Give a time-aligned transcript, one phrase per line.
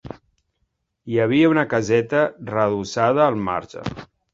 [1.11, 3.91] Hi havia una caseta redossada al marge.